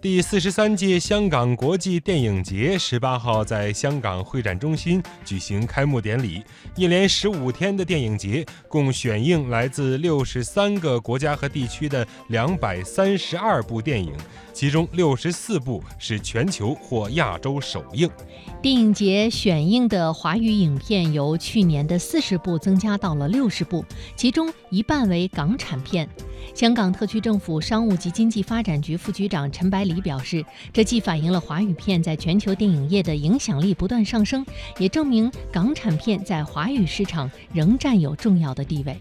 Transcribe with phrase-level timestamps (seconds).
[0.00, 6.40] 第四十三届香港国际电影节十八号在香港会展中心举行开幕典礼。
[6.76, 14.12] 一连十五天的电影节，共选映来自六十三个国家和地区的两百三十二部电影，
[14.52, 18.08] 其中六十四部是全球或亚洲首映。
[18.62, 23.84] 电影节选映的华语影片由去年的四十部增加到了六十部，
[24.14, 26.08] 其中一半为港产片。
[26.54, 34.44] 香港特区政府商务及经济发展局副局长陈百里表示，这既反映了华语片在全球电影业的影响力不断上升，
[34.78, 38.96] 也证明港产片在华语市场仍占有重要的地位。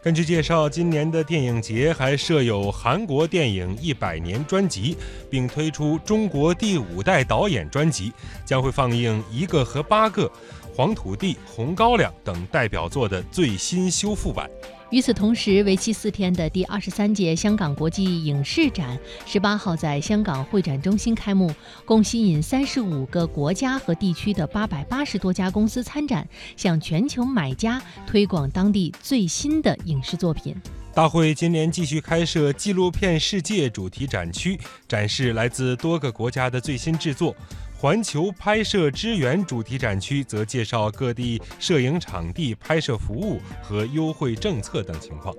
[0.00, 4.96] 根据介绍，今年的电影节还设有韩国电影一百年专辑，
[5.30, 8.12] 并推出中国第五代导演专辑，
[8.44, 10.22] 将会放映《一个和八个》
[10.76, 14.50] 《黄土地》《红高粱》等代表作的最新修复版。
[14.92, 21.50] 与此同时，为期四天的第二十三届香港国际影视展十八号在香港会展中心开幕，
[21.86, 30.54] 共吸引三十五个国家和地区的八百八十多家公司参展，向全球买家推广当地最新的影视作品。
[30.94, 37.34] 大会今年继续开设纪录片世界主题展区，展示来自多个国家的最新制作。
[37.82, 45.34] 环球拍摄支援主题展区则介绍各地摄影场地、拍摄服务和优惠政策等情况。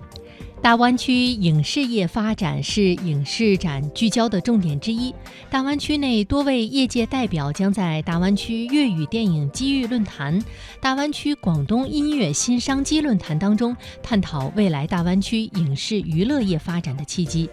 [0.61, 5.15] 大湾区影视业发展是影视展聚焦的重点之一。
[5.49, 10.37] 大湾区内多位业界代表将在大湾区粤语电影机遇论坛、
[10.81, 17.49] 大湾区广东音乐新商机论坛当中，探讨未来大湾区影视娱乐业发展的契机。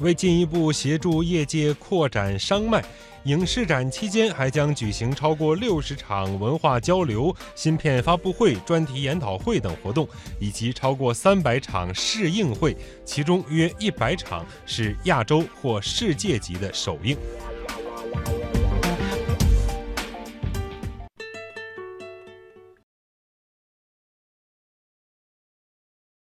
[0.00, 2.84] 为进一步协助业界扩展商脉。
[3.24, 17.14] 影视展期间还将举行超过六十场文化交流、芯片发布会、专题研讨会等活动，以及超过三百场试映会，其中约一百场是亚洲或世界级的首映。